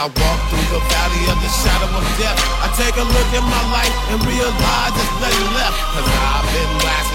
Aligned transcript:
I 0.00 0.06
walk 0.06 0.40
through 0.48 0.64
the 0.72 0.80
valley 0.80 1.28
of 1.28 1.36
the 1.44 1.50
shadow 1.60 1.92
of 1.92 2.00
death, 2.16 2.40
I 2.64 2.72
take 2.72 2.96
a 2.96 3.04
look 3.04 3.30
at 3.36 3.44
my 3.44 3.64
life 3.68 3.92
and 4.08 4.16
realize 4.24 4.96
there's 4.96 5.12
nothing 5.20 5.52
left. 5.52 5.76
Cause 5.92 6.08
I've 6.08 6.48
been 6.56 6.72
blasting 6.80 7.09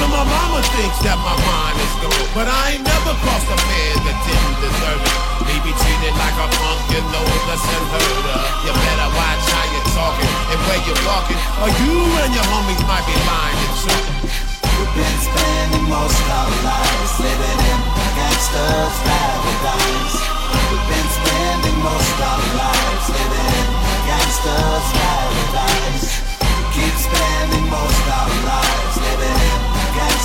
even 0.00 0.16
my 0.16 0.24
mama 0.24 0.64
thinks 0.72 0.96
that 1.04 1.18
my 1.20 1.36
mind 1.36 1.76
is 1.76 1.94
gone. 2.00 2.28
But 2.32 2.48
I 2.48 2.72
ain't 2.72 2.84
never 2.88 3.12
crossed 3.20 3.52
a 3.52 3.58
man 3.68 3.94
that 4.08 4.16
didn't 4.24 4.56
deserve 4.64 5.02
it. 5.04 5.16
Me 5.44 5.54
be 5.60 5.72
treated 5.76 6.14
like 6.16 6.36
a 6.40 6.48
punk, 6.56 6.80
you 6.88 7.00
know 7.12 7.26
that's 7.44 7.60
unheard 7.68 8.26
of. 8.32 8.44
You 8.64 8.72
better 8.72 9.08
watch 9.12 9.44
how 9.52 9.66
you're 9.68 9.90
talking 9.92 10.32
and 10.56 10.58
where 10.64 10.80
you're 10.88 11.04
walking, 11.04 11.36
or 11.60 11.68
you 11.84 11.96
and 12.16 12.32
your 12.32 12.46
homies 12.48 12.80
might 12.88 13.04
be 13.04 13.16
lying 13.28 13.58
to 13.60 13.68
truth. 13.76 14.08
We've 14.80 14.94
been 14.96 15.18
spending 15.20 15.84
most 15.84 16.16
our 16.32 16.48
lives 16.64 17.12
living 17.20 17.60
in 17.60 17.80
gangsters' 18.16 18.96
paradise. 19.04 20.16
We've 20.72 20.86
been 20.88 21.08
spending 21.12 21.76
most 21.84 22.16
our 22.24 22.40
lives 22.56 23.04
living 23.12 23.52
in 23.52 23.68
gangster's 24.08 24.86
paradise. 24.96 26.08
We 26.40 26.64
keep 26.72 26.94
spending 26.96 27.68
most 27.68 28.04
our 28.08 28.32
lives 28.48 28.89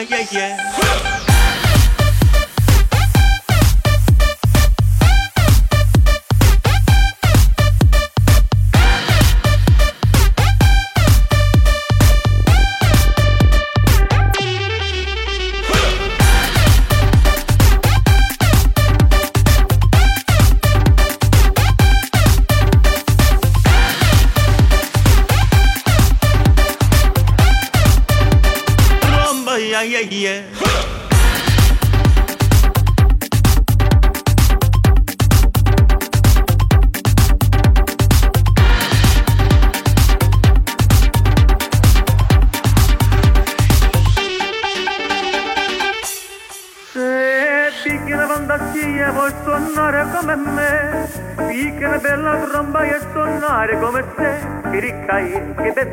yeah, 0.00 0.26
yeah, 0.30 0.56
yeah. 0.56 1.17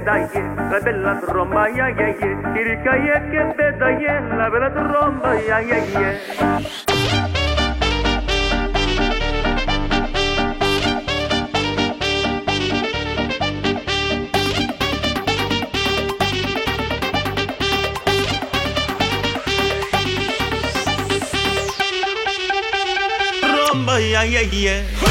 daye, 0.06 0.42
la 0.70 0.80
bella 0.80 1.20
tromba, 1.20 1.70
ya, 1.70 1.90
ya, 1.90 2.08
ya. 2.20 2.60
Iricaye 2.62 3.14
que 3.32 3.42
te 3.58 3.72
daye, 3.80 4.22
la 4.38 4.50
bella 4.50 4.70
tromba, 4.74 5.36
ya, 5.42 5.62
ya, 5.62 5.78
ya. 6.00 7.06
yeah, 23.98 24.24
yeah, 24.24 24.42
yeah. 24.42 25.05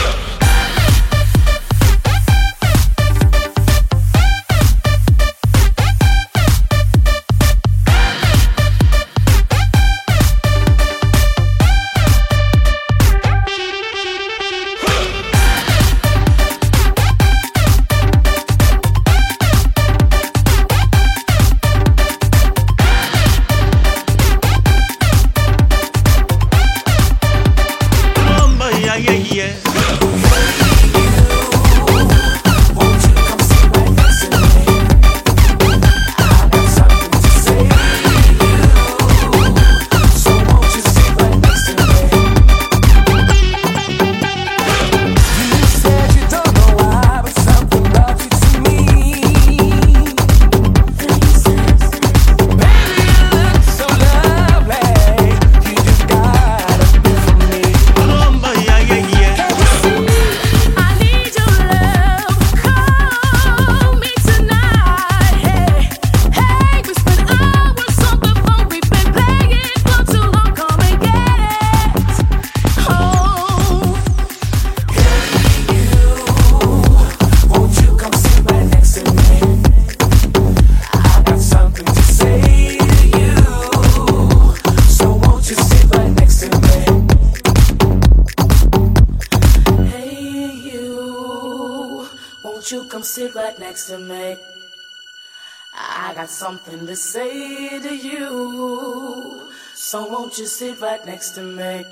sit 100.54 100.80
right 100.80 101.04
next 101.04 101.30
to 101.30 101.42
me. 101.42 101.84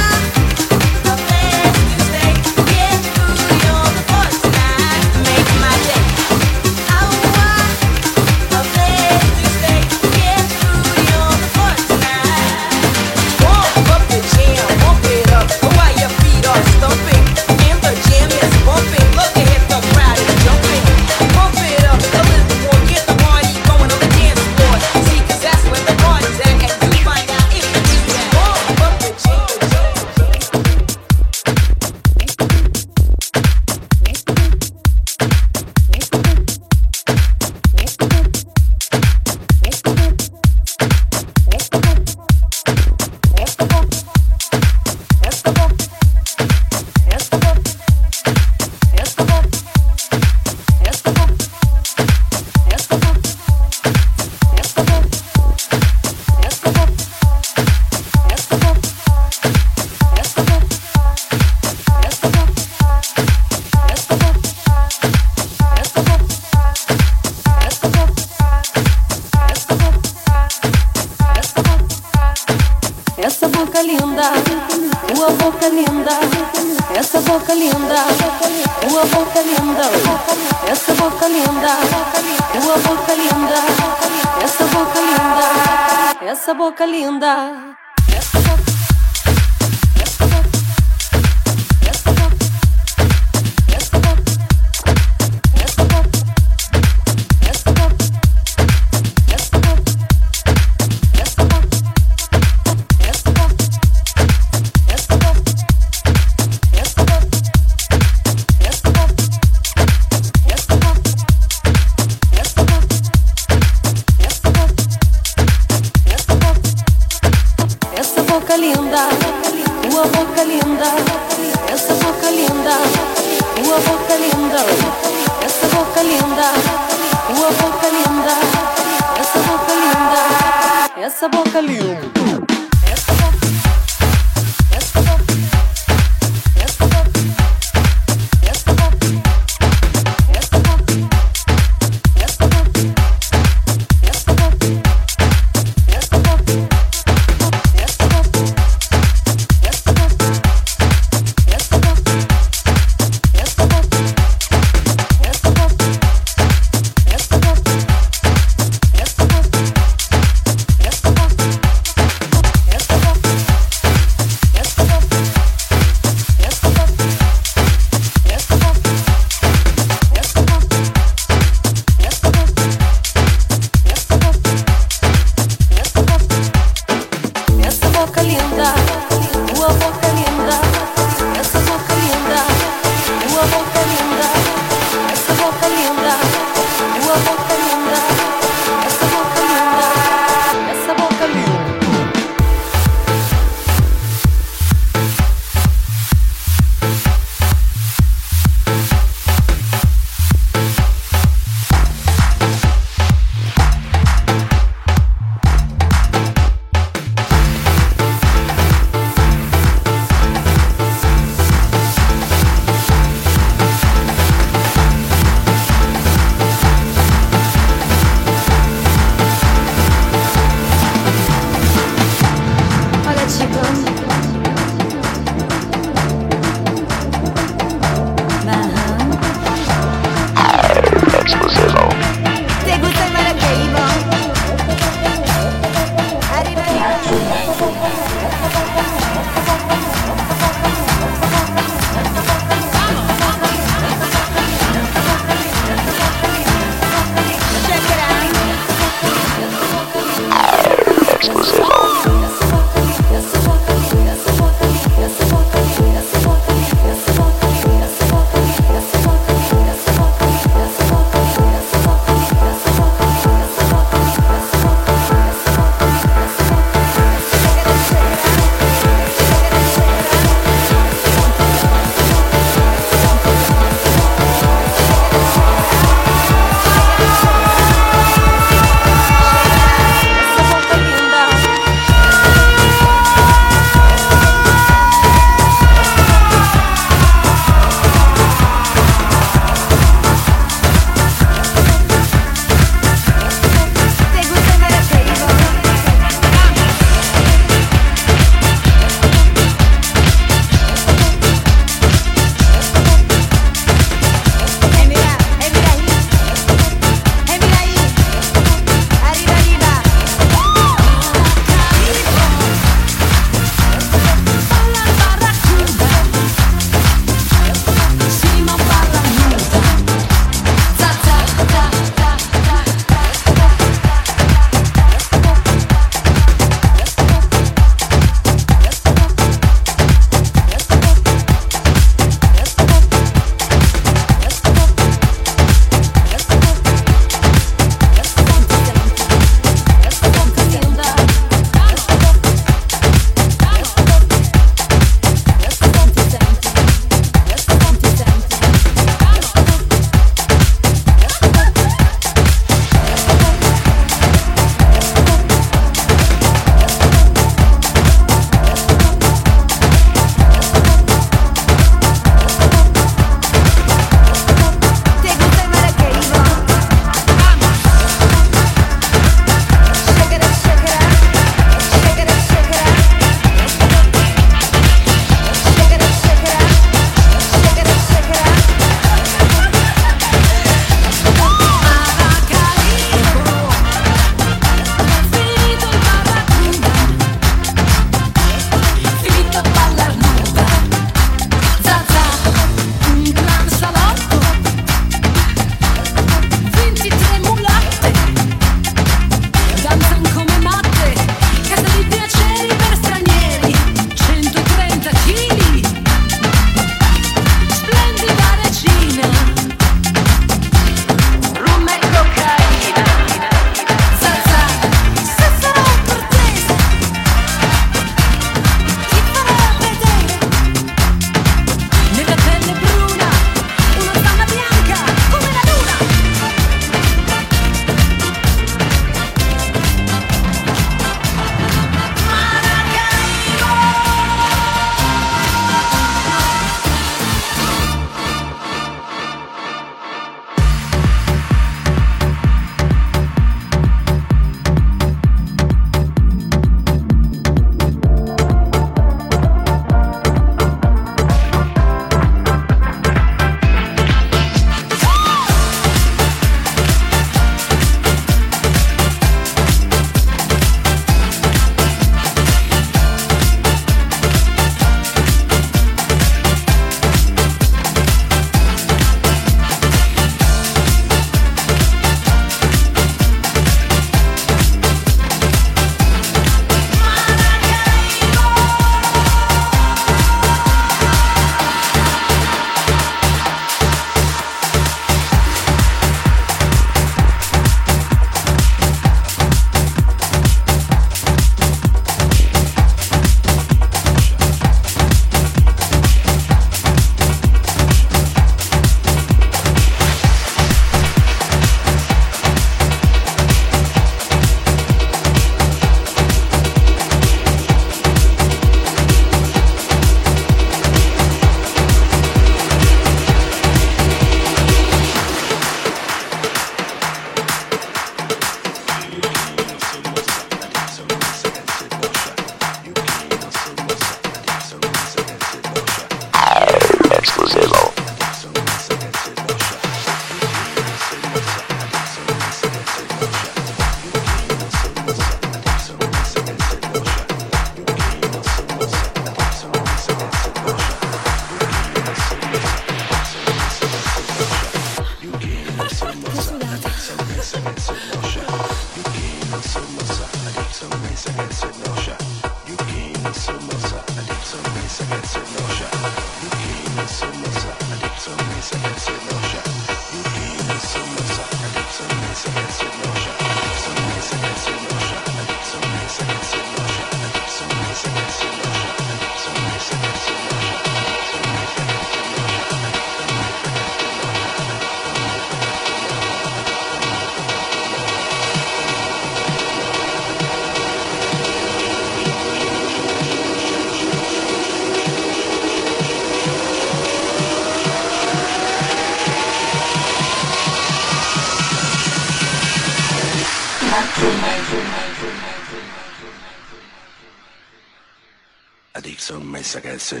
Addiction 599.12 599.22
messa 599.28 599.60
che 599.60 599.78
se 599.78 600.00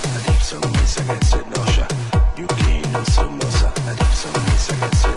no 2.91 3.05
somosa 3.05 3.71
addiction 3.87 4.31
me 4.33 4.57
sa 4.57 4.73
che 4.75 4.95
se 4.95 5.07
noscia 5.07 5.07
Yuki 5.07 5.10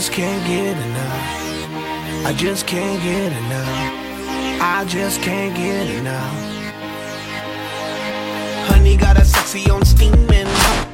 just 0.00 0.12
can't 0.12 0.46
get 0.46 0.78
enough. 0.78 2.24
I 2.24 2.32
just 2.34 2.66
can't 2.66 3.02
get 3.02 3.32
enough. 3.32 4.62
I 4.62 4.86
just 4.88 5.20
can't 5.20 5.54
get 5.54 5.90
enough. 5.90 6.32
Honey 8.68 8.96
got 8.96 9.18
a 9.18 9.24
sexy 9.26 9.68
on 9.70 9.84
steaming. 9.84 10.48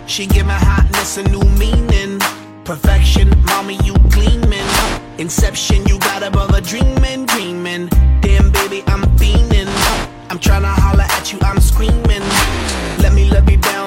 She 0.08 0.26
give 0.26 0.44
my 0.44 0.58
hotness 0.58 1.18
a 1.18 1.22
new 1.22 1.44
meaning. 1.56 2.18
Perfection, 2.64 3.30
mommy, 3.44 3.78
you 3.84 3.94
gleaming. 4.10 4.66
Inception, 5.18 5.86
you 5.86 6.00
got 6.00 6.24
above 6.24 6.50
a 6.50 6.60
dreaming, 6.60 7.26
dreaming. 7.26 7.86
Damn, 8.22 8.50
baby, 8.50 8.82
I'm 8.88 9.02
fiending. 9.18 9.70
I'm 10.30 10.40
trying 10.40 10.62
to 10.62 10.74
holler 10.82 11.06
at 11.08 11.32
you, 11.32 11.38
I'm 11.42 11.60
screaming. 11.60 12.26
Let 12.98 13.12
me 13.12 13.30
love 13.30 13.48
you 13.48 13.58
down 13.58 13.86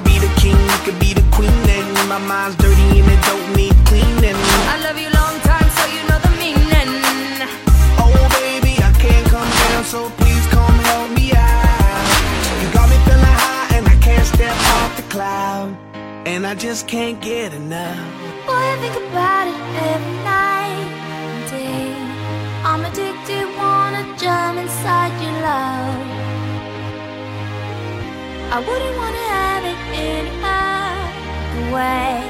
could 0.00 0.12
be 0.12 0.18
the 0.18 0.32
king, 0.40 0.56
you 0.56 0.78
could 0.84 0.98
be 0.98 1.12
the 1.12 1.24
queen 1.30 1.50
and 1.68 2.08
my 2.08 2.18
mind's 2.18 2.56
dirty 2.56 3.00
and 3.00 3.10
it 3.10 3.20
don't 3.24 3.56
need 3.56 3.74
cleaning. 3.84 4.36
I 4.72 4.80
love 4.82 4.98
you 4.98 5.10
long 5.10 5.38
time, 5.40 5.68
so 5.76 5.84
you 5.92 6.02
know 6.08 6.18
the 6.18 6.30
meaning. 6.40 6.90
Oh 7.98 8.14
baby, 8.40 8.80
I 8.82 8.92
can't 8.98 9.26
come 9.28 9.48
down, 9.48 9.84
so 9.84 10.10
please 10.16 10.46
come 10.46 10.78
help 10.90 11.10
me 11.10 11.32
out. 11.32 12.06
You 12.62 12.72
got 12.72 12.88
me 12.88 12.96
feeling 13.04 13.36
high 13.44 13.76
and 13.76 13.88
I 13.88 13.96
can't 14.00 14.26
step 14.26 14.56
off 14.78 14.96
the 14.96 15.02
cloud, 15.10 15.76
and 16.26 16.46
I 16.46 16.54
just 16.54 16.88
can't 16.88 17.20
get 17.20 17.52
enough. 17.52 17.98
Boy, 18.46 18.52
I 18.52 18.76
think 18.80 18.96
about 18.96 19.46
it 19.48 19.60
every 19.92 20.16
night 20.24 20.88
and 21.12 21.50
day. 21.50 21.92
I'm 22.64 22.84
addicted, 22.84 23.46
wanna 23.56 24.04
jump 24.16 24.58
inside 24.58 25.12
your 25.22 25.36
love. 25.42 26.20
I 28.52 28.58
wouldn't 28.58 28.96
wanna 28.96 29.09
have 29.09 29.09
it 29.09 29.09
any 29.09 29.09
other 31.70 31.74
way. 31.74 32.22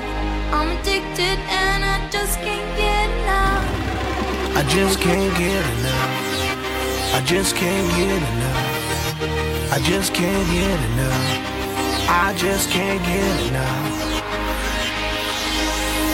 I'm 0.53 0.69
addicted 0.79 1.39
and 1.49 1.85
I 1.85 2.09
just 2.11 2.39
can't 2.41 2.77
get 2.77 3.11
enough. 3.21 4.57
I 4.57 4.63
just 4.69 5.01
can't 5.01 5.39
get 5.39 5.65
enough. 5.79 7.15
I 7.15 7.23
just 7.25 7.57
can't 7.57 7.89
get 7.97 8.23
enough. 8.33 9.73
I 9.73 9.79
just 9.83 10.15
can't 10.15 10.51
get 10.51 10.81
enough. 10.91 12.09
I 12.09 12.35
just 12.37 12.71
can't 12.71 13.03
get 13.05 13.47
enough. 13.49 14.23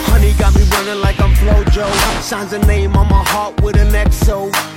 Honey 0.09 0.33
got 0.33 0.55
me 0.55 0.63
running 0.63 1.01
like 1.01 1.19
I'm 1.19 1.33
Flojo. 1.33 1.87
Signs 2.21 2.53
a 2.53 2.59
name 2.59 2.95
on 2.95 3.07
my 3.09 3.23
heart 3.23 3.61
with 3.61 3.77
an 3.77 3.89
XO. 3.89 4.76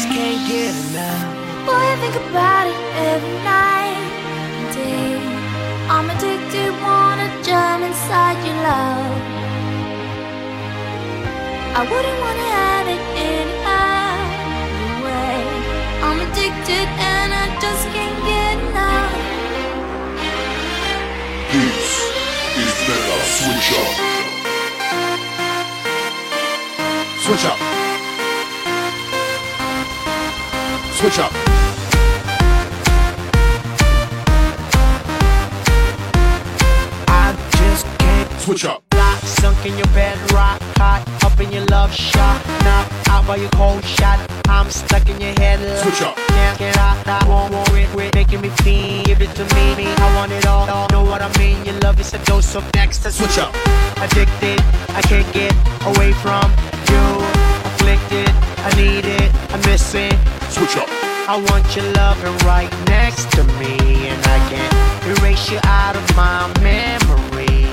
just 0.00 0.12
can't 0.14 0.48
get 0.48 0.74
enough. 0.88 1.66
Boy, 1.66 1.76
I 1.76 1.96
think 2.00 2.16
about 2.16 2.64
it 2.72 2.80
every 3.12 3.36
night 3.44 4.00
and 4.56 4.68
day. 4.72 5.12
I'm 5.92 6.08
addicted, 6.08 6.72
wanna 6.80 7.28
jump 7.44 7.84
inside 7.84 8.38
your 8.46 8.58
love. 8.68 9.20
I 11.76 11.82
wouldn't 11.90 12.18
wanna 12.24 12.48
have 12.60 12.86
it 12.94 13.02
any 13.28 13.56
other 13.80 14.92
way. 15.04 15.36
I'm 16.06 16.18
addicted 16.26 16.88
and 17.12 17.30
I 17.42 17.46
just 17.64 17.84
can't 17.92 18.18
get 18.30 18.56
enough. 18.68 19.12
This 21.52 21.88
is 22.62 22.74
Mega 22.88 23.16
Switch 23.36 23.70
Up. 23.80 23.92
Switch 27.24 27.44
up. 27.52 27.69
Switch 31.00 31.18
up. 31.18 31.32
I 37.08 37.34
just 37.56 37.86
can't 37.98 38.40
Switch 38.42 38.66
up. 38.66 38.82
Lock, 38.92 39.18
sunk 39.20 39.64
in 39.64 39.78
your 39.78 39.86
bed, 39.94 40.18
rock 40.32 40.60
hot, 40.76 41.00
up 41.24 41.40
in 41.40 41.50
your 41.52 41.64
love 41.66 41.90
shot, 41.94 42.44
knock 42.64 42.86
out 43.08 43.26
by 43.26 43.36
your 43.36 43.48
cold 43.52 43.82
shot. 43.82 44.18
I'm 44.50 44.68
stuck 44.70 45.08
in 45.08 45.18
your 45.18 45.32
head. 45.40 45.60
love. 45.60 45.78
Switch 45.78 46.02
up. 46.02 46.16
Can't 46.16 46.58
get 46.58 46.76
out, 46.76 47.06
I 47.06 47.26
won't 47.26 47.50
worry, 47.50 47.86
quit 47.92 48.14
making 48.14 48.42
me 48.42 48.50
feel. 48.60 49.02
Give 49.04 49.22
it 49.22 49.34
to 49.36 49.44
me, 49.54 49.74
me, 49.76 49.86
I 49.86 50.14
want 50.16 50.32
it 50.32 50.46
all. 50.46 50.66
Know 50.90 51.04
what 51.04 51.22
I 51.22 51.30
mean? 51.38 51.64
Your 51.64 51.78
love 51.80 51.98
is 51.98 52.12
a 52.12 52.18
dose 52.26 52.54
of 52.54 52.64
next. 52.74 53.10
Switch 53.10 53.38
up. 53.38 53.54
Addicted, 54.04 54.60
I 54.90 55.00
can't 55.08 55.32
get 55.32 55.54
away 55.90 56.12
from 56.12 56.44
you. 56.92 57.04
Afflicted, 57.70 58.28
I 58.68 58.70
need 58.76 59.06
it, 59.06 59.30
I 59.54 59.56
miss 59.64 59.94
it. 59.94 60.39
Switch 60.50 60.76
up. 60.76 60.88
I 61.28 61.36
want 61.48 61.76
your 61.76 61.86
loving 61.92 62.36
right 62.46 62.70
next 62.88 63.30
to 63.32 63.44
me, 63.58 64.08
and 64.08 64.20
I 64.26 64.38
can't 64.50 64.74
erase 65.18 65.50
you 65.50 65.60
out 65.64 65.94
of 65.96 66.16
my 66.16 66.48
memory. 66.60 67.70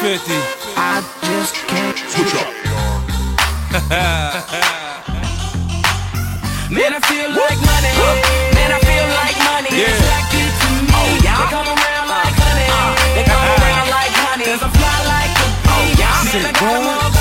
Fifty. 0.00 0.38
I 0.76 1.02
just 1.26 1.54
can't. 1.66 1.98
Switch 1.98 2.34
up. 2.38 2.52
Man, 6.70 6.92
I 6.94 7.00
feel 7.02 7.30
like 7.30 7.58
money. 7.66 7.92
Man, 8.54 8.70
I 8.70 8.78
feel 8.78 9.06
like 9.18 9.36
money. 9.42 9.70
Yeah. 9.74 9.90
Attracted 9.90 10.50
to 10.60 10.68
me. 10.86 10.92
Oh, 10.94 11.18
yeah. 11.24 11.38
They 11.40 11.48
come 11.50 11.66
around 11.66 12.06
like 12.10 12.34
honey. 12.38 12.68
Uh. 12.70 12.94
They 13.16 13.24
come 13.26 13.42
around 13.42 13.88
like 13.90 14.14
honey. 14.22 14.44
Cause 14.44 14.62
I 14.62 14.70
fly 14.70 14.98
like 15.08 15.34
a 15.34 15.48
bee. 15.64 15.70
Oh, 15.70 15.98
yeah. 15.98 16.22
Man, 16.30 16.46
I 16.46 16.52
got 16.52 17.13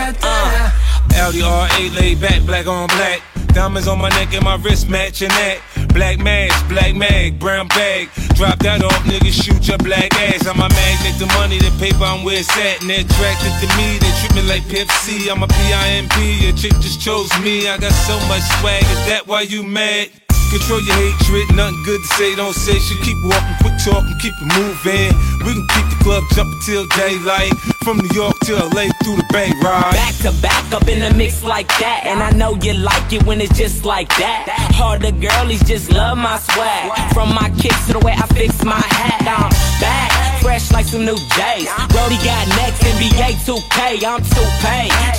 Uh. 0.00 0.70
LDRA 1.10 1.94
laid 1.96 2.20
back, 2.20 2.42
black 2.46 2.66
on 2.66 2.88
black. 2.88 3.22
Diamonds 3.52 3.88
on 3.88 3.98
my 3.98 4.08
neck 4.10 4.32
and 4.32 4.44
my 4.44 4.56
wrist 4.56 4.88
matching 4.88 5.28
that. 5.28 5.60
Black 5.92 6.18
mask, 6.18 6.68
black 6.68 6.94
mag, 6.94 7.38
brown 7.38 7.68
bag. 7.68 8.08
Drop 8.34 8.58
that 8.60 8.82
off, 8.82 9.02
niggas 9.04 9.42
shoot 9.42 9.66
your 9.66 9.78
black 9.78 10.14
ass. 10.14 10.46
I'm 10.46 10.56
a 10.56 10.68
magnet, 10.68 11.18
the 11.18 11.26
money, 11.34 11.58
the 11.58 11.70
paper, 11.78 12.04
I'm 12.04 12.24
where 12.24 12.38
it's 12.38 12.48
at. 12.56 12.80
And 12.80 12.90
they're 12.90 13.00
attracted 13.00 13.52
to 13.60 13.66
me, 13.76 13.98
they 13.98 14.12
treat 14.22 14.34
me 14.36 14.42
like 14.48 14.62
Pepsi. 14.70 15.30
I'm 15.30 15.42
a 15.42 15.48
PIMP, 15.48 16.16
your 16.40 16.56
chick 16.56 16.72
just 16.80 17.00
chose 17.00 17.28
me. 17.40 17.68
I 17.68 17.76
got 17.76 17.92
so 17.92 18.16
much 18.28 18.42
swag, 18.60 18.82
is 18.82 19.06
that 19.10 19.26
why 19.26 19.42
you 19.42 19.62
mad? 19.62 20.10
Control 20.50 20.80
your 20.80 20.96
hatred, 20.96 21.54
nothing 21.54 21.80
good 21.84 22.02
to 22.02 22.08
say, 22.18 22.34
don't 22.34 22.52
say 22.52 22.78
shit. 22.80 23.00
Keep 23.02 23.22
walking, 23.22 23.54
quick 23.62 23.74
talking, 23.84 24.18
keep 24.18 24.34
it 24.34 24.50
moving. 24.58 25.14
We 25.46 25.54
can 25.54 25.66
keep 25.66 25.86
the 25.86 25.98
club 26.02 26.24
jumping 26.34 26.58
till 26.66 26.86
daylight. 26.86 27.54
From 27.86 27.98
New 27.98 28.10
York 28.12 28.38
to 28.40 28.54
LA 28.54 28.90
through 29.02 29.16
the 29.16 29.26
Bay 29.32 29.50
Ride. 29.62 29.94
Back 29.94 30.14
to 30.26 30.32
back 30.42 30.72
up 30.74 30.88
in 30.88 31.02
a 31.02 31.14
mix 31.16 31.44
like 31.44 31.68
that. 31.78 32.02
And 32.04 32.20
I 32.20 32.30
know 32.32 32.56
you 32.62 32.74
like 32.74 33.12
it 33.12 33.22
when 33.22 33.40
it's 33.40 33.56
just 33.56 33.84
like 33.84 34.08
that. 34.18 34.46
Harder 34.74 35.12
girlies 35.12 35.62
just 35.64 35.90
love 35.92 36.18
my 36.18 36.38
swag. 36.38 37.14
From 37.14 37.32
my 37.32 37.48
kicks 37.58 37.86
to 37.86 37.94
the 37.94 38.00
way 38.00 38.12
I 38.12 38.26
fix 38.34 38.64
my 38.64 38.74
hat. 38.74 39.22
I'm 39.22 39.50
back, 39.80 40.09
fresh 40.40 40.72
like 40.72 40.86
some 40.86 41.04
new 41.04 41.16
J's. 41.16 41.68
Brody 41.92 42.18
got 42.24 42.48
next, 42.60 42.82
NBA 42.82 43.44
2K. 43.46 44.04
I'm 44.04 44.22
2K. 44.22 44.66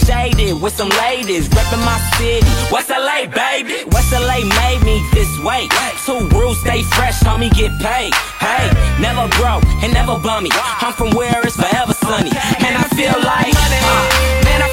Shaded 0.05 0.61
with 0.61 0.75
some 0.75 0.89
ladies, 1.05 1.47
reppin' 1.49 1.83
my 1.85 1.97
city. 2.17 2.45
West 2.71 2.89
LA, 2.89 3.25
baby. 3.29 3.85
West 3.91 4.11
LA 4.11 4.43
made 4.43 4.81
me 4.83 5.01
this 5.13 5.31
way. 5.39 5.69
Two 6.05 6.27
rules, 6.37 6.59
stay 6.61 6.83
fresh, 6.83 7.19
homie, 7.21 7.51
get 7.53 7.71
paid. 7.79 8.13
Hey, 8.41 8.67
never 8.99 9.27
broke 9.37 9.65
and 9.83 9.93
never 9.93 10.17
bummy. 10.19 10.49
I'm 10.53 10.93
from 10.93 11.11
where 11.11 11.39
it's 11.45 11.55
forever 11.55 11.93
sunny. 11.93 12.31
Man, 12.61 12.73
I 12.75 12.87
feel 12.97 13.15
like, 13.21 13.53
uh, 13.53 14.43
man, 14.45 14.61
I 14.61 14.70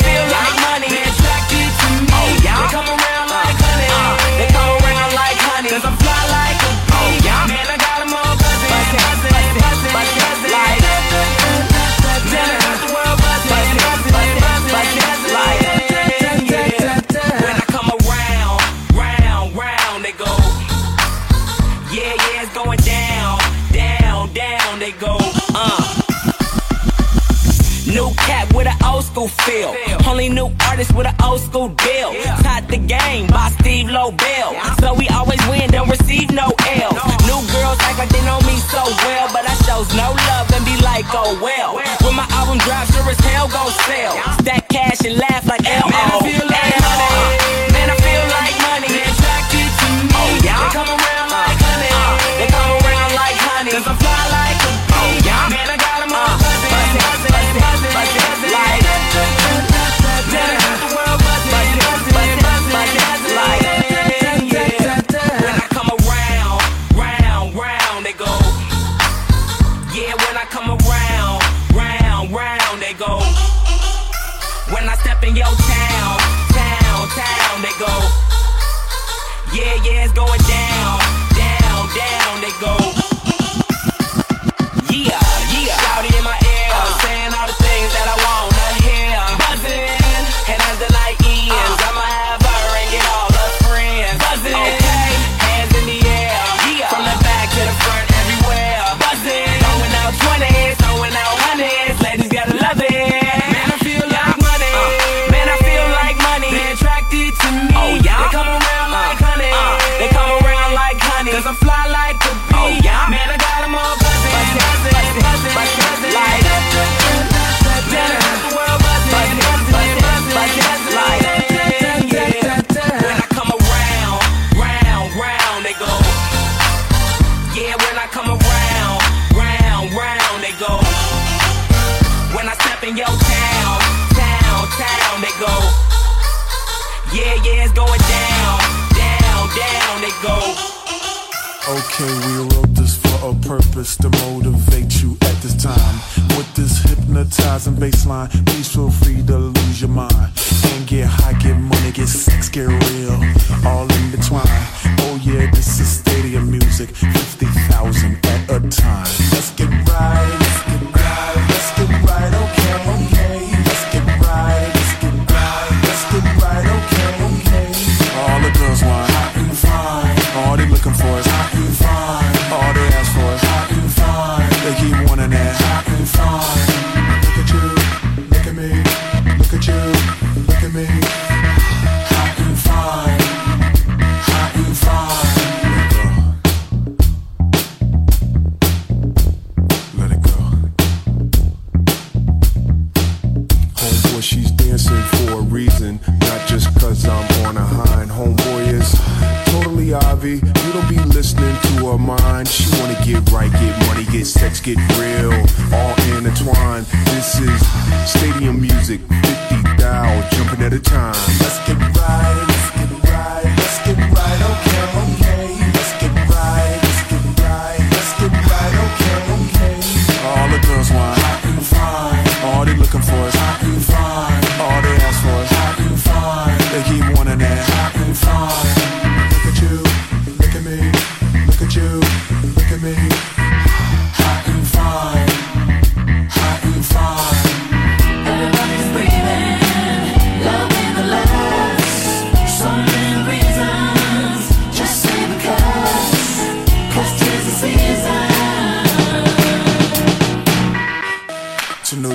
school 29.18 29.28
feel. 29.44 29.74
Only 30.06 30.28
new 30.28 30.50
artist 30.68 30.94
with 30.94 31.06
an 31.06 31.14
old 31.22 31.40
school 31.40 31.68
deal. 31.68 32.14
Taught 32.42 32.68
the 32.68 32.78
game 32.78 33.26
by 33.26 33.50
Steve 33.60 33.86
Lobel. 33.86 34.54
So 34.80 34.94
we 34.94 35.08
always 35.08 35.40
win, 35.48 35.70
don't 35.70 35.88
receive 35.88 36.30
no 36.30 36.46
L's. 36.46 37.02
New 37.26 37.40
girls 37.50 37.78
act 37.80 37.98
like 37.98 38.10
they 38.10 38.24
know 38.24 38.38
me 38.46 38.56
so 38.70 38.82
well, 38.84 39.28
but 39.32 39.42
I 39.42 39.54
shows 39.66 39.90
no 39.94 40.14
love 40.30 40.46
and 40.54 40.64
be 40.64 40.76
like, 40.82 41.06
oh 41.10 41.38
well. 41.42 41.74
When 42.04 42.14
my 42.14 42.26
album 42.30 42.58
drops, 42.58 42.94
sure 42.94 43.10
as 43.10 43.18
hell 43.18 43.48
gon' 43.48 43.72
sell. 43.86 44.14
Stack 44.40 44.68
cash 44.68 45.00
and 45.04 45.18
laugh 45.18 45.46
like 45.46 45.66
L. 45.66 46.47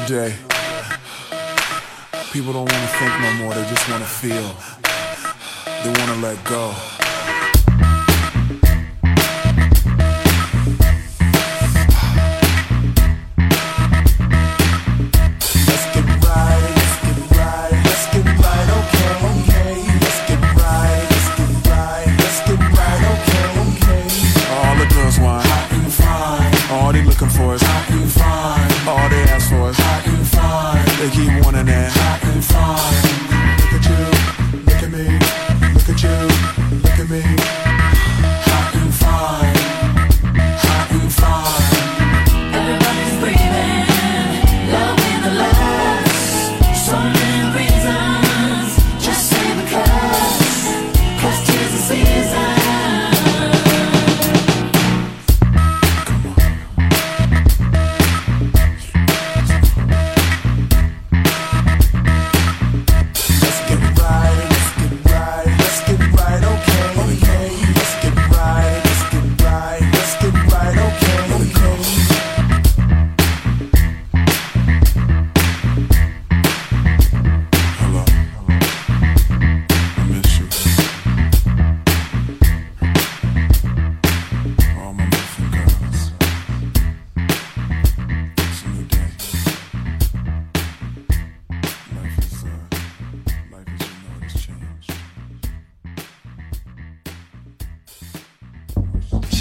today. 0.08 0.36
People 2.32 2.52
don't 2.52 2.70
wanna 2.70 2.88
think 3.00 3.14
no 3.22 3.34
more, 3.44 3.54
they 3.54 3.70
just 3.70 3.90
wanna 3.90 4.06
feel. 4.06 4.56
They 5.84 6.00
wanna 6.00 6.22
let 6.22 6.44
go. 6.44 6.93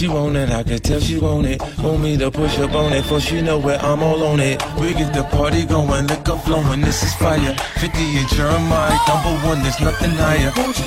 she 0.03 0.09
want 0.09 0.37
it, 0.37 0.51
I 0.51 0.65
can 0.65 0.81
tell 0.81 0.99
she 0.99 1.17
want 1.17 1.47
it. 1.47 1.63
Want 1.79 2.03
me 2.03 2.17
to 2.17 2.29
push 2.29 2.59
up 2.59 2.75
on 2.75 2.93
it, 2.93 3.05
for 3.05 3.21
she 3.21 3.41
know 3.41 3.57
where 3.57 3.79
I'm 3.79 4.03
all 4.03 4.21
on 4.25 4.41
it. 4.41 4.61
We 4.81 4.95
get 4.95 5.15
the 5.15 5.23
party 5.23 5.65
going, 5.65 6.09
liquor 6.09 6.37
flowing, 6.39 6.81
this 6.81 7.05
is 7.05 7.15
fire. 7.15 7.55
50 7.79 7.87
and 8.19 8.29
Jeremih, 8.35 8.99
number 9.07 9.47
one, 9.47 9.63
there's 9.63 9.81
nothing 9.81 10.11
higher. 10.11 10.51
Won't 10.57 10.77
you 10.77 10.87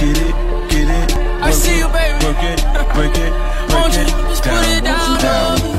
get 0.00 0.18
it, 0.28 0.34
get 0.68 0.88
it. 1.00 1.16
I 1.42 1.50
see 1.52 1.78
you, 1.78 1.88
baby. 1.88 2.24
Work 2.26 2.44
it, 2.52 2.60
break 2.94 3.16
it, 3.16 3.32
break 3.32 3.80
Won't 3.80 3.96
it. 3.96 4.08
You 4.08 4.28
just 4.28 4.44
down, 4.44 4.62
put 4.62 4.76
it 4.76 4.84
down. 4.84 5.20
down. 5.20 5.77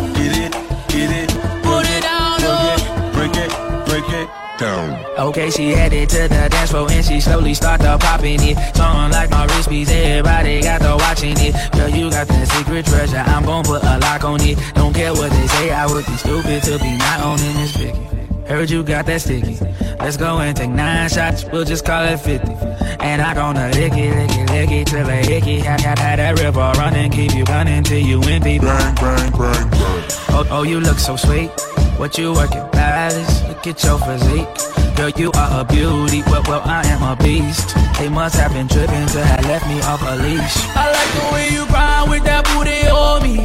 down. 4.69 5.27
Okay, 5.29 5.49
she 5.49 5.69
headed 5.69 6.09
to 6.09 6.21
the 6.27 6.47
dance 6.49 6.71
floor 6.71 6.89
and 6.89 7.05
she 7.05 7.19
slowly 7.19 7.53
started 7.53 7.99
popping 7.99 8.41
it. 8.41 8.55
Song 8.75 9.11
like 9.11 9.29
my 9.29 9.45
wrist 9.45 9.69
piece, 9.69 9.91
everybody 9.91 10.61
got 10.61 10.81
to 10.81 10.95
watching 10.97 11.35
it. 11.37 11.53
Girl, 11.73 11.89
you 11.89 12.09
got 12.09 12.27
that 12.27 12.47
secret 12.47 12.85
treasure, 12.85 13.17
I'm 13.17 13.45
gon' 13.45 13.63
put 13.63 13.83
a 13.83 13.97
lock 13.99 14.23
on 14.23 14.41
it. 14.41 14.57
Don't 14.75 14.93
care 14.93 15.13
what 15.13 15.31
they 15.31 15.47
say, 15.47 15.71
I 15.71 15.85
would 15.87 16.05
be 16.05 16.15
stupid 16.17 16.63
to 16.63 16.77
be 16.79 16.97
not 16.97 17.19
owning 17.21 17.55
this 17.55 17.75
figure. 17.75 18.05
Heard 18.47 18.69
you 18.71 18.81
got 18.83 19.05
that 19.05 19.21
sticky. 19.21 19.59
Let's 19.99 20.17
go 20.17 20.39
and 20.39 20.57
take 20.57 20.71
nine 20.71 21.07
shots. 21.09 21.45
We'll 21.51 21.65
just 21.65 21.85
call 21.85 22.03
it 22.03 22.17
50. 22.17 22.51
And 22.99 23.21
I 23.21 23.35
gonna 23.35 23.69
lick 23.69 23.93
it, 23.93 24.15
lick 24.15 24.31
it, 24.31 24.49
lick 24.49 24.71
it 24.71 24.87
till 24.87 25.07
it 25.07 25.25
hickey. 25.25 25.59
Had, 25.59 25.81
had, 25.81 26.17
that 26.17 26.39
river 26.39 26.71
running, 26.77 27.11
keep 27.11 27.35
you 27.35 27.43
running 27.43 27.83
till 27.83 27.99
you 27.99 28.19
empty. 28.21 28.57
Bang, 28.57 28.95
bang, 28.95 29.31
bang, 29.31 29.69
bang. 29.69 30.03
Oh, 30.29 30.47
oh, 30.49 30.63
you 30.63 30.79
look 30.79 30.97
so 30.97 31.15
sweet. 31.15 31.51
What 31.99 32.17
you 32.17 32.33
working? 32.33 32.78
stylish. 32.99 33.47
Look 33.47 33.67
at 33.67 33.83
your 33.83 33.99
physique. 33.99 34.95
Girl, 34.95 35.09
you 35.09 35.31
are 35.35 35.61
a 35.61 35.63
beauty. 35.63 36.21
Well, 36.27 36.43
well, 36.47 36.61
I 36.65 36.85
am 36.87 37.01
a 37.03 37.15
beast. 37.15 37.75
They 37.97 38.09
must 38.09 38.35
have 38.35 38.53
been 38.53 38.67
tripping 38.67 39.07
to 39.07 39.25
have 39.25 39.45
left 39.45 39.67
me 39.67 39.79
off 39.81 40.01
a 40.01 40.15
leash. 40.23 40.57
I 40.75 40.85
like 40.97 41.11
the 41.17 41.25
way 41.33 41.45
you 41.55 41.65
grind 41.67 42.09
with 42.09 42.23
that 42.23 42.43
booty 42.49 42.87
on 42.89 43.23
me. 43.23 43.37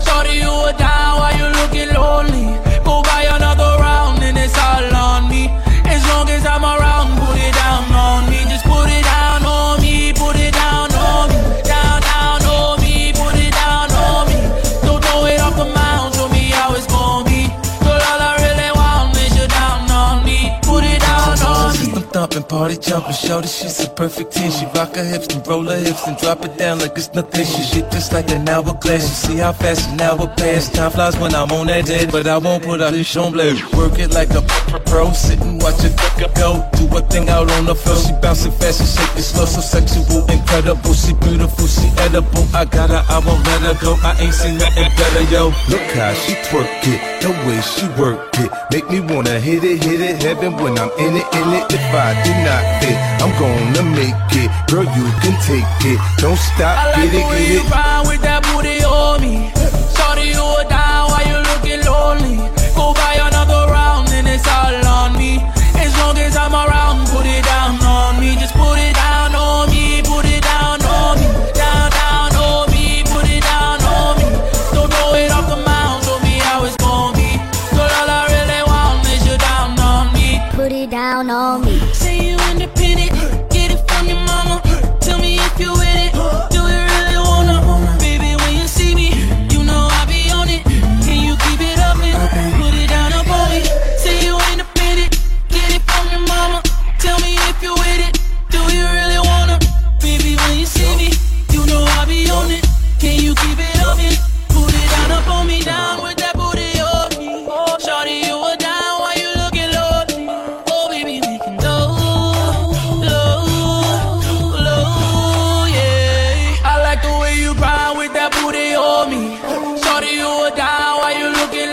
Sorry 0.00 0.36
you 0.38 0.52
were 0.64 0.76
down 0.78 1.18
why 1.20 1.32
you 1.38 1.46
looking 1.60 1.90
lonely. 1.94 2.67
Party 22.48 22.76
jumping, 22.78 23.12
shorty, 23.12 23.46
she's 23.46 23.84
a 23.84 23.90
perfect 23.90 24.32
10. 24.32 24.50
She 24.50 24.64
rock 24.66 24.94
her 24.96 25.04
hips 25.04 25.28
and 25.34 25.46
roll 25.46 25.64
her 25.64 25.78
hips 25.78 26.06
and 26.06 26.16
drop 26.16 26.44
it 26.44 26.56
down 26.56 26.78
like 26.78 26.96
it's 26.96 27.12
nothing. 27.12 27.44
She 27.44 27.62
shit 27.62 27.90
just 27.90 28.12
like 28.12 28.30
an 28.30 28.48
hourglass. 28.48 29.02
You 29.02 29.28
see 29.28 29.36
how 29.36 29.52
fast 29.52 29.88
an 29.90 30.00
hour 30.00 30.26
pass. 30.36 30.70
Time 30.70 30.90
flies 30.90 31.16
when 31.18 31.34
I'm 31.34 31.52
on 31.52 31.66
that 31.66 31.86
dead, 31.86 32.10
but 32.10 32.26
I 32.26 32.38
won't 32.38 32.64
put 32.64 32.80
out 32.80 32.92
this 32.92 33.16
on 33.16 33.32
blade. 33.32 33.62
Work 33.74 33.98
it 33.98 34.12
like 34.12 34.30
a 34.30 34.42
pro, 34.86 35.12
sit 35.12 35.40
and 35.40 35.62
watch 35.62 35.84
it 35.84 35.94
go. 36.38 36.64
Do 36.78 36.84
a 36.96 37.00
thing 37.02 37.28
out 37.28 37.50
on 37.50 37.66
the 37.66 37.74
floor. 37.74 37.96
She 37.96 38.12
bouncing 38.22 38.52
fast 38.52 38.80
and 38.80 38.88
shake 38.88 39.18
it 39.18 39.22
slow, 39.22 39.44
so 39.44 39.60
sexual, 39.60 40.24
incredible. 40.30 40.94
She 40.94 41.12
beautiful, 41.14 41.66
she 41.66 41.88
edible. 41.98 42.46
I 42.54 42.64
got 42.64 42.90
her, 42.90 43.04
I 43.08 43.18
won't 43.18 43.44
let 43.46 43.60
her 43.68 43.76
go. 43.82 43.98
I 44.02 44.16
ain't 44.20 44.34
seen 44.34 44.56
nothing 44.58 44.88
better, 44.96 45.24
yo. 45.30 45.52
Look 45.68 45.86
how 45.92 46.14
she 46.14 46.32
twerk 46.48 46.70
it, 46.86 47.00
the 47.20 47.30
way 47.44 47.60
she 47.60 47.86
work 48.00 48.32
it. 48.38 48.50
Make 48.72 48.88
me 48.90 49.00
wanna 49.00 49.38
hit 49.40 49.64
it, 49.64 49.82
hit 49.82 50.00
it, 50.00 50.22
heaven 50.22 50.56
when 50.56 50.78
I'm 50.78 50.90
in 50.98 51.16
it, 51.16 51.26
in 51.34 51.48
it. 51.58 51.64
If 51.68 51.94
I 51.94 52.14
do 52.24 52.32
not 52.44 52.62
fit, 52.82 52.96
I'm 53.22 53.32
gonna 53.38 53.82
make 53.82 54.14
it. 54.32 54.50
Girl, 54.70 54.84
you 54.84 55.04
can 55.22 55.34
take 55.46 55.66
it. 55.86 55.98
Don't 56.18 56.38
stop, 56.38 56.76
I 56.78 56.92
like 56.92 57.10
get 57.10 57.12
the 57.12 57.18
it, 57.20 57.28
way 57.30 57.38
get 57.38 57.52
you 57.52 57.60
it. 57.60 57.66
grind 57.70 58.08
with 58.08 58.20
that 58.22 58.42
booty 58.44 58.84
on 58.84 59.20
me. 59.20 59.57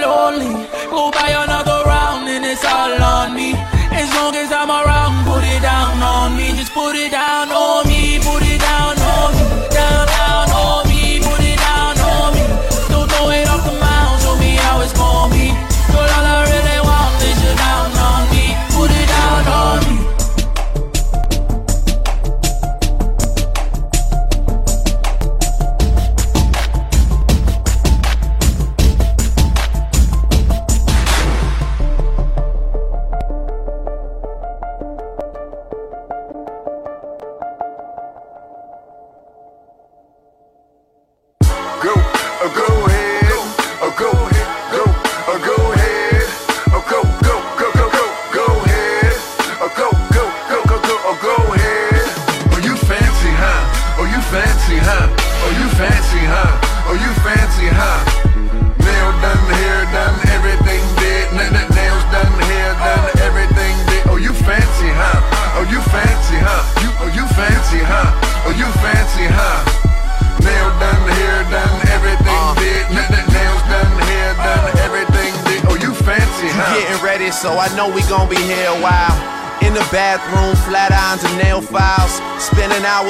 Lonely. 0.05 0.67
Go 0.89 1.11
buy 1.11 1.29
another 1.29 1.54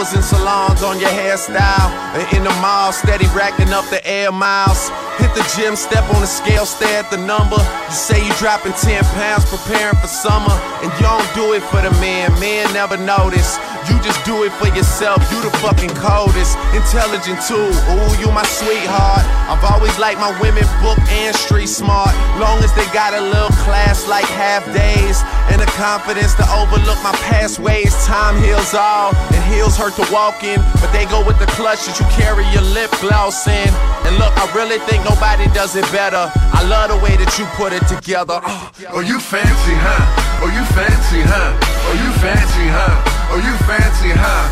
hours 0.05 0.13
in 0.13 0.21
salons 0.21 0.83
on 0.83 0.99
your 0.99 1.09
hairstyle. 1.09 2.33
In 2.33 2.43
the 2.43 2.49
mall, 2.61 2.91
steady 2.91 3.27
racking 3.27 3.69
up 3.69 3.85
the 3.89 4.05
air 4.05 4.31
miles. 4.31 4.89
The 5.35 5.43
gym, 5.51 5.75
step 5.75 6.07
on 6.15 6.21
the 6.21 6.31
scale, 6.31 6.65
stare 6.65 7.03
at 7.03 7.11
the 7.11 7.19
number. 7.19 7.59
You 7.59 7.91
say 7.91 8.23
you 8.23 8.31
dropping 8.39 8.71
10 8.71 9.03
pounds, 9.19 9.43
preparing 9.51 9.99
for 9.99 10.07
summer. 10.07 10.55
And 10.79 10.87
you 10.95 11.03
don't 11.03 11.27
do 11.35 11.51
it 11.51 11.59
for 11.59 11.83
the 11.83 11.91
man. 11.99 12.31
men 12.39 12.71
never 12.71 12.95
notice. 12.95 13.59
You 13.91 13.99
just 13.99 14.23
do 14.23 14.47
it 14.47 14.53
for 14.55 14.71
yourself, 14.71 15.19
you 15.27 15.43
the 15.43 15.51
fucking 15.59 15.91
coldest. 15.99 16.55
Intelligent 16.71 17.43
too, 17.43 17.67
ooh, 17.67 18.11
you 18.15 18.31
my 18.31 18.47
sweetheart. 18.47 19.27
I've 19.51 19.61
always 19.75 19.99
liked 19.99 20.23
my 20.23 20.31
women 20.39 20.63
book 20.79 20.97
and 21.11 21.35
street 21.35 21.67
smart. 21.67 22.15
Long 22.39 22.63
as 22.63 22.71
they 22.71 22.87
got 22.95 23.13
a 23.13 23.19
little 23.19 23.51
class 23.67 24.07
like 24.07 24.25
half 24.39 24.63
days. 24.71 25.19
And 25.51 25.59
the 25.59 25.69
confidence 25.75 26.33
to 26.39 26.47
overlook 26.55 26.97
my 27.03 27.13
past 27.27 27.59
ways. 27.59 27.91
Time 28.07 28.41
heals 28.41 28.73
all, 28.73 29.13
and 29.35 29.43
heels 29.51 29.75
hurt 29.75 29.99
to 29.99 30.07
walk 30.11 30.47
in. 30.47 30.63
But 30.79 30.95
they 30.95 31.05
go 31.05 31.19
with 31.27 31.37
the 31.43 31.45
clutch 31.59 31.85
that 31.85 31.99
you 31.99 32.07
carry 32.15 32.47
your 32.55 32.65
lip 32.71 32.89
gloss 33.03 33.45
in. 33.47 33.69
And 34.07 34.17
look, 34.17 34.33
I 34.37 34.49
really 34.55 34.79
think 34.89 35.03
nobody 35.03 35.24
does 35.65 35.75
it 35.75 35.89
better. 35.91 36.29
I 36.53 36.61
love 36.69 36.93
the 36.93 36.99
way 37.01 37.17
that 37.17 37.31
you 37.39 37.45
put 37.57 37.73
it 37.73 37.81
together. 37.89 38.37
Oh, 38.43 38.69
Oh, 38.93 39.01
you 39.01 39.17
fancy, 39.17 39.75
huh? 39.81 40.43
Oh, 40.43 40.51
you 40.51 40.63
fancy, 40.77 41.21
huh? 41.25 41.49
Oh, 41.89 41.95
you 41.97 42.11
fancy, 42.21 42.65
huh? 42.69 43.33
Oh, 43.33 43.39
you 43.41 43.55
fancy, 43.65 44.11
huh? 44.13 44.45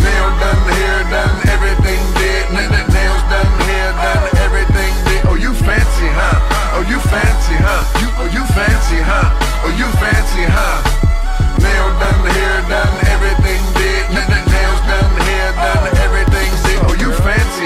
Nail 0.00 0.28
done, 0.40 0.64
hair 0.72 1.04
done, 1.12 1.36
everything 1.52 2.00
did. 2.16 2.44
Nails 2.56 3.24
done, 3.28 3.52
hair 3.68 3.92
done, 4.00 4.24
everything 4.40 4.92
did. 5.04 5.20
Oh, 5.28 5.36
you 5.36 5.52
fancy, 5.52 6.08
huh? 6.08 6.78
Oh, 6.78 6.84
you 6.88 6.98
fancy, 7.12 7.56
huh? 7.60 7.82
You, 8.00 8.08
oh, 8.24 8.28
you 8.32 8.44
fancy, 8.56 8.98
huh? 9.04 9.28
Oh, 9.66 9.72
you 9.76 9.88
fancy, 10.00 10.44
huh? 10.48 10.78
Nail 11.60 11.88
done, 12.00 12.22
hair 12.32 12.58
done, 12.72 12.94
everything 13.12 13.60
did. 13.76 14.49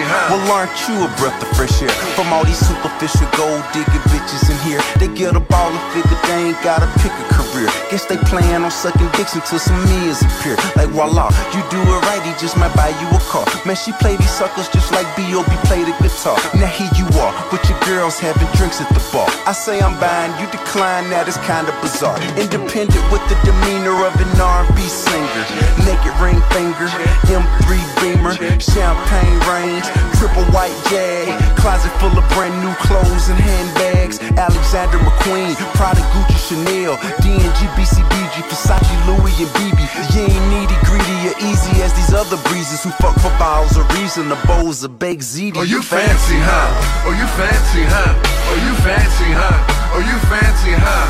Well, 0.04 0.52
aren't 0.52 0.76
you 0.88 0.94
a 1.00 1.08
breath 1.16 1.40
of 1.40 1.48
fresh 1.56 1.80
air? 1.80 1.88
From 2.16 2.32
all 2.32 2.44
these 2.44 2.58
superficial 2.58 3.28
gold 3.36 3.64
digging 3.72 4.04
bitches 4.12 4.50
in 4.50 4.58
here, 4.68 4.80
they 5.00 5.08
get 5.16 5.36
a 5.36 5.40
ball 5.40 5.70
and 5.72 5.92
figure 5.92 6.18
they 6.28 6.52
ain't 6.52 6.62
gotta 6.62 6.86
pick 7.00 7.12
a 7.12 7.33
career. 7.54 7.70
Guess 7.90 8.06
they 8.06 8.18
plan 8.26 8.64
on 8.64 8.70
sucking 8.70 9.06
dicks 9.14 9.34
until 9.34 9.58
some 9.58 9.78
meals 9.86 10.22
appear. 10.22 10.58
Like 10.74 10.90
voila, 10.90 11.30
you 11.54 11.62
do 11.70 11.78
it 11.78 12.00
right, 12.10 12.22
he 12.26 12.34
just 12.42 12.56
might 12.58 12.74
buy 12.74 12.90
you 12.90 13.08
a 13.14 13.20
car. 13.30 13.46
Man, 13.64 13.76
she 13.76 13.92
play 14.02 14.16
these 14.16 14.30
suckers 14.30 14.68
just 14.68 14.90
like 14.90 15.06
B.O.B. 15.16 15.50
play 15.70 15.86
the 15.86 15.94
guitar. 16.02 16.36
Now 16.58 16.66
here 16.66 16.90
you 16.98 17.06
are, 17.22 17.32
with 17.54 17.62
your 17.70 17.78
girls 17.86 18.18
having 18.18 18.50
drinks 18.58 18.80
at 18.80 18.90
the 18.90 19.02
bar. 19.14 19.28
I 19.46 19.52
say 19.52 19.80
I'm 19.80 19.94
buying, 20.02 20.34
you 20.42 20.50
decline, 20.50 21.08
that 21.14 21.28
is 21.30 21.38
kinda 21.46 21.70
bizarre. 21.78 22.18
Independent 22.34 23.04
with 23.14 23.22
the 23.30 23.38
demeanor 23.46 23.94
of 24.02 24.14
an 24.18 24.34
R&B 24.34 24.78
singer. 24.90 25.44
Naked 25.86 26.14
ring 26.18 26.40
finger, 26.50 26.90
M3 27.30 27.68
Beamer, 28.02 28.34
champagne 28.58 29.38
range, 29.46 29.86
triple 30.18 30.44
white 30.50 30.74
jag, 30.90 31.30
closet 31.60 31.92
full 32.02 32.12
of 32.12 32.26
brand 32.34 32.56
new 32.64 32.74
clothes 32.82 33.28
and 33.30 33.38
handbags. 33.38 34.18
Alexander 34.34 34.98
McQueen, 34.98 35.54
Prada, 35.78 36.00
Gucci, 36.12 36.38
Chanel, 36.48 36.96
D&G, 37.44 37.68
BCBG, 37.76 38.40
Versace, 38.48 38.96
Louis, 39.04 39.36
and 39.44 39.52
BB. 39.52 39.76
You 40.16 40.24
ain't 40.24 40.46
needy, 40.48 40.76
greedy, 40.88 41.28
or 41.28 41.36
easy 41.44 41.82
as 41.84 41.92
these 41.92 42.14
other 42.14 42.40
breezes 42.48 42.82
who 42.82 42.88
fuck 43.04 43.12
for 43.20 43.28
bottles 43.36 43.76
of 43.76 43.84
Riesling. 43.92 44.30
The 44.30 44.40
bowls 44.48 44.82
of 44.82 44.98
baked 44.98 45.20
ziti. 45.20 45.52
Oh, 45.56 45.62
you 45.62 45.82
fancy, 45.82 46.40
huh? 46.40 47.04
Oh, 47.04 47.12
you 47.12 47.28
fancy, 47.36 47.84
huh? 47.84 48.16
Oh, 48.48 48.56
you 48.64 48.72
fancy, 48.80 49.28
huh? 49.28 49.92
Oh, 49.92 50.00
you 50.00 50.16
fancy, 50.32 50.72
huh? 50.72 51.04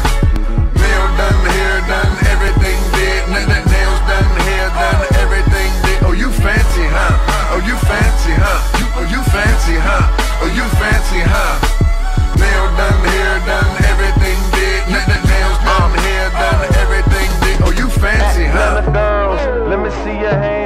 Nail 0.75 1.07
done, 1.15 1.39
hair 1.55 1.79
done, 1.87 2.13
everything 2.27 2.79
did. 2.99 3.23
N- 3.31 3.47
n- 3.55 3.67
nails 3.71 4.01
done, 4.11 4.27
hair 4.43 4.69
done, 4.75 5.07
everything 5.23 5.71
did. 5.87 6.03
Oh, 6.03 6.13
you 6.19 6.35
fancy, 6.43 6.83
huh? 6.91 7.55
Oh, 7.55 7.63
you 7.63 7.79
fancy, 7.87 8.35
huh? 8.35 8.99
Oh, 8.99 9.07
you 9.07 9.23
fancy, 9.31 9.79
huh? 9.79 10.03
Oh, 10.43 10.51
you 10.51 10.67
fancy, 10.83 11.23
huh? 11.23 11.84
Nail 12.41 12.67
done, 12.79 13.01
hair 13.11 13.35
done, 13.47 13.73
everything 13.93 14.39
did. 14.57 14.83
Done, 14.91 15.93
hair 16.05 16.31
done, 16.31 16.63
everything 16.83 17.31
did. 17.43 17.57
Oh, 17.65 17.71
you 17.71 17.89
fancy, 17.89 18.45
huh? 18.45 18.83
Let 19.69 19.79
me 19.81 19.91
see 20.03 20.19
your 20.21 20.31
hands. 20.31 20.64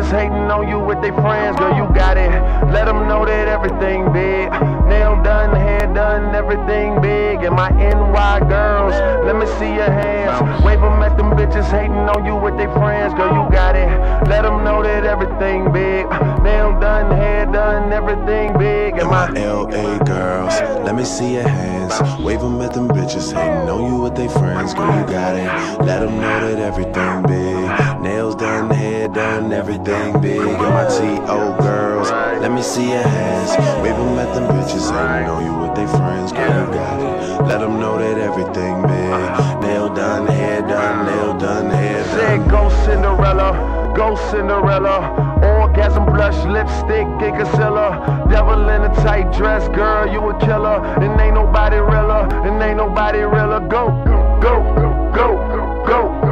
Them 0.00 0.08
bitches 0.08 0.18
hating 0.18 0.50
on 0.50 0.66
you 0.66 0.78
with 0.78 1.02
their 1.02 1.12
friends. 1.12 1.58
Girl, 1.58 1.76
you 1.76 1.86
got 1.94 2.16
it. 2.16 2.30
Let 2.72 2.88
'em 2.88 3.06
know 3.06 3.26
that 3.26 3.48
everything 3.48 4.10
big. 4.12 4.50
Nail 4.86 5.20
done, 5.22 5.54
hair 5.54 5.86
done, 5.92 6.34
everything 6.34 7.00
big. 7.02 7.42
And 7.42 7.54
my 7.54 7.70
NY 7.70 8.40
girls, 8.48 8.94
let 9.26 9.36
me 9.36 9.46
see 9.58 9.74
your 9.74 9.90
hands. 9.90 10.64
Wave 10.64 10.82
'em 10.82 11.02
at 11.02 11.18
them 11.18 11.32
bitches 11.32 11.70
hating 11.70 12.08
on 12.08 12.24
you 12.24 12.34
with 12.34 12.56
their 12.56 12.70
friends. 12.70 13.12
Girl, 13.12 13.32
you 13.34 13.44
got 13.50 13.76
it. 13.76 13.88
Let 14.26 14.46
'em 14.46 14.64
know 14.64 14.82
that 14.82 15.04
everything 15.04 15.70
big. 15.70 16.06
Nail 16.42 16.72
done, 16.80 17.10
hair 17.10 17.44
done, 17.44 17.92
everything 17.92 18.56
big. 18.56 18.98
And 18.98 19.10
my 19.10 19.28
LA 19.36 19.98
girls, 20.04 20.54
let 20.82 20.94
me 20.94 21.04
see 21.04 21.34
your 21.34 21.48
hands. 21.48 22.00
Wave 22.24 22.42
'em 22.42 22.60
at 22.62 22.72
them 22.72 22.88
bitches 22.88 23.32
hating 23.36 23.68
on 23.68 23.84
you 23.84 23.96
with 24.00 24.14
they 24.14 24.28
friends. 24.28 24.72
Girl, 24.72 24.92
you 24.98 25.04
got 25.04 25.34
it. 25.36 25.50
Let 25.84 26.02
'em 26.02 26.16
know 26.22 26.36
that 26.46 26.58
everything 26.58 27.22
big. 27.22 27.68
Nails 28.00 28.34
done, 28.34 28.70
done, 29.12 29.52
everything 29.52 30.20
big. 30.20 30.40
And 30.40 30.58
my 30.58 30.84
T.O. 30.88 31.56
girls, 31.60 32.10
let 32.10 32.52
me 32.52 32.62
see 32.62 32.90
your 32.90 33.02
hands. 33.02 33.50
Wave 33.82 33.94
'em 33.94 34.18
at 34.18 34.34
them 34.34 34.46
bitches 34.48 34.90
hating 34.90 35.28
on 35.28 35.44
you 35.44 35.54
with 35.54 35.74
they 35.74 35.86
friends. 35.86 36.32
Girl, 36.32 36.48
you 36.48 36.74
got 36.74 37.00
it. 37.00 37.46
Let 37.46 37.62
'em 37.62 37.80
know 37.80 37.98
that 37.98 38.18
everything 38.18 38.82
big. 38.82 39.62
Nail 39.62 39.88
done, 39.88 40.26
hair 40.26 40.62
done, 40.62 41.06
nail 41.06 41.34
done, 41.34 41.70
hair 41.70 42.02
done. 42.04 42.18
Said 42.18 42.48
go 42.48 42.68
Cinderella, 42.84 43.92
go 43.96 44.16
Cinderella. 44.30 44.96
Orgasm 45.42 46.04
blush, 46.06 46.44
lipstick, 46.44 47.06
and 47.26 47.36
concealer. 47.36 47.92
Devil 48.28 48.68
in 48.68 48.82
a 48.82 48.94
tight 48.96 49.32
dress, 49.32 49.66
girl, 49.68 50.06
you 50.06 50.20
a 50.28 50.34
killer. 50.38 50.78
And 51.02 51.20
ain't 51.20 51.34
nobody 51.34 51.76
realer, 51.76 52.28
and 52.46 52.62
ain't 52.62 52.76
nobody 52.76 53.20
realer. 53.20 53.60
Go, 53.60 53.84
go, 54.06 54.38
go, 54.40 54.54
go, 54.76 55.02
go, 55.14 55.82
go, 55.86 56.29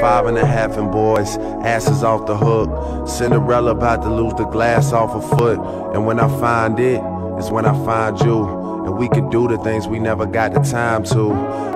five 0.00 0.26
and 0.26 0.38
a 0.38 0.46
half 0.46 0.76
and 0.76 0.90
boys, 0.90 1.36
asses 1.64 2.02
off 2.02 2.26
the 2.26 2.36
hook. 2.36 3.08
Cinderella 3.08 3.72
about 3.72 4.02
to 4.02 4.14
lose 4.14 4.34
the 4.34 4.44
glass 4.44 4.92
off 4.92 5.12
her 5.12 5.36
foot. 5.36 5.58
And 5.94 6.06
when 6.06 6.20
I 6.20 6.28
find 6.40 6.78
it, 6.78 6.86
it, 6.86 7.02
is 7.38 7.50
when 7.50 7.66
I 7.66 7.72
find 7.84 8.18
you. 8.20 8.44
And 8.84 8.96
we 8.96 9.08
can 9.08 9.28
do 9.30 9.48
the 9.48 9.58
things 9.58 9.86
we 9.88 9.98
never 9.98 10.26
got 10.26 10.54
the 10.54 10.60
time 10.60 11.04
to. 11.04 11.30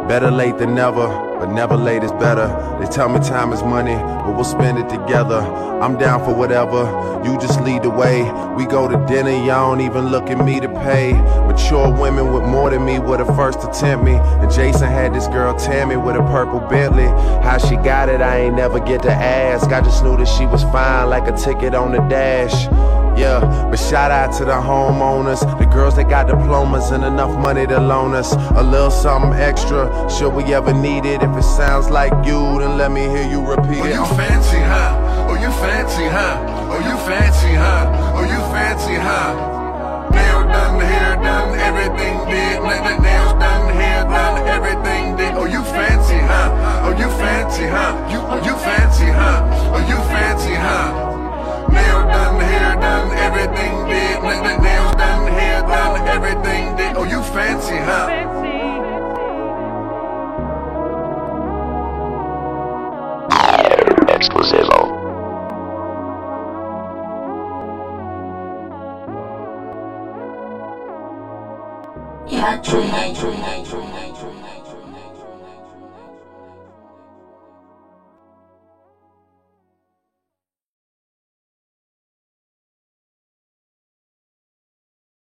Better 0.08 0.30
late 0.30 0.58
than 0.58 0.74
never, 0.74 1.06
but 1.40 1.50
never 1.50 1.74
late 1.74 2.04
is 2.04 2.12
better. 2.12 2.46
They 2.78 2.86
tell 2.86 3.08
me 3.08 3.18
time 3.18 3.52
is 3.52 3.62
money, 3.62 3.94
but 3.96 4.34
we'll 4.34 4.44
spend 4.44 4.78
it 4.78 4.90
together. 4.90 5.40
I'm 5.80 5.96
down 5.96 6.22
for 6.22 6.34
whatever, 6.34 6.84
you 7.24 7.40
just 7.40 7.62
lead 7.62 7.82
the 7.82 7.90
way. 7.90 8.30
We 8.54 8.66
go 8.66 8.86
to 8.86 9.02
dinner, 9.06 9.30
y'all 9.30 9.74
don't 9.74 9.80
even 9.80 10.08
look 10.08 10.28
at 10.28 10.44
me 10.44 10.60
to 10.60 10.68
pay. 10.68 11.14
Mature 11.14 11.90
women 11.90 12.30
with 12.34 12.44
more 12.44 12.68
than 12.68 12.84
me 12.84 12.98
were 12.98 13.16
the 13.16 13.24
first 13.32 13.62
to 13.62 13.68
tempt 13.68 14.04
me. 14.04 14.16
And 14.16 14.52
Jason 14.52 14.88
had 14.88 15.14
this 15.14 15.26
girl 15.28 15.58
Tammy 15.58 15.96
with 15.96 16.16
a 16.16 16.22
purple 16.24 16.60
Bentley. 16.60 17.08
How 17.42 17.56
she 17.56 17.76
got 17.76 18.10
it, 18.10 18.20
I 18.20 18.40
ain't 18.40 18.56
never 18.56 18.78
get 18.78 19.02
to 19.02 19.12
ask. 19.12 19.70
I 19.72 19.80
just 19.80 20.04
knew 20.04 20.18
that 20.18 20.28
she 20.28 20.44
was 20.44 20.62
fine, 20.64 21.08
like 21.08 21.26
a 21.26 21.36
ticket 21.36 21.74
on 21.74 21.92
the 21.92 22.00
dash. 22.08 22.66
Yeah, 23.20 23.68
but 23.70 23.76
shout 23.78 24.10
out 24.10 24.32
to 24.38 24.46
the 24.46 24.52
homeowners, 24.56 25.40
the 25.58 25.66
girls 25.66 25.96
that 25.96 26.08
got 26.08 26.26
diplomas 26.26 26.90
and 26.90 27.04
enough 27.04 27.36
money 27.38 27.66
to 27.66 27.78
loan 27.78 28.14
us 28.14 28.32
a 28.32 28.62
little 28.62 28.90
something 28.90 29.34
extra. 29.38 29.90
Should 30.08 30.30
we 30.32 30.44
ever 30.54 30.72
need 30.72 31.04
it? 31.04 31.22
If 31.22 31.36
it 31.36 31.42
sounds 31.42 31.90
like 31.90 32.12
you, 32.24 32.40
then 32.60 32.78
let 32.78 32.90
me 32.90 33.02
hear 33.02 33.28
you 33.28 33.44
repeat 33.46 33.80
Oh, 33.82 33.84
it. 33.84 33.92
you 33.94 34.06
fancy, 34.16 34.56
huh? 34.56 35.28
Oh, 35.28 35.34
you 35.34 35.50
fancy, 35.60 36.06
huh? 36.08 36.46
Oh, 36.72 36.78
you 36.80 36.96
fancy, 37.04 37.52
huh? 37.60 38.14
Oh, 38.16 38.24
you 38.24 38.40
fancy, 38.56 38.94
huh? 38.94 40.08
Nail 40.16 40.40
done, 40.48 40.80
hair 40.80 41.16
done, 41.22 41.58
everything 41.58 42.16
did. 42.24 42.56
Nails 43.04 43.32
done, 43.36 43.68
hair 43.74 44.04
done, 44.04 44.48
everything 44.48 45.16
did. 45.16 45.34
Oh, 45.34 45.44
you 45.44 45.62
fancy, 45.64 46.16
huh? 46.16 46.88
Oh, 46.88 46.92
you 46.96 47.08
fancy, 47.20 47.66
huh? 47.66 47.92
Oh, 48.32 48.36
you 48.42 48.56
fancy, 48.64 49.04
huh? 49.12 49.74
Oh, 49.76 49.78
you 49.86 49.96
fancy, 50.08 50.54
huh? 50.54 51.09
Nail 51.68 52.00
done, 52.08 52.40
hair 52.40 52.76
done, 52.80 53.10
everything 53.18 53.74
did. 53.88 54.22
Nail 54.22 54.92
done, 54.92 55.32
hair 55.32 55.60
done, 55.62 56.08
everything 56.08 56.76
did. 56.76 56.96
Oh, 56.96 57.04
you 57.04 57.22
fancy, 57.22 57.76
huh? 57.76 58.08
Exclusivo. 64.08 64.80
Yeah, 72.28 72.56
true, 72.62 72.82
yeah, 72.82 73.12
true, 73.14 73.32
yeah, 73.32 73.64
true, 73.64 73.86
true. 74.18 74.29